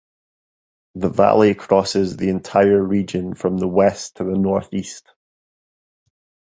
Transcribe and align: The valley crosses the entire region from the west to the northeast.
The 0.95 1.09
valley 1.09 1.53
crosses 1.53 2.17
the 2.17 2.29
entire 2.29 2.81
region 2.81 3.35
from 3.35 3.59
the 3.59 3.67
west 3.67 4.15
to 4.15 4.23
the 4.23 4.35
northeast. 4.35 5.05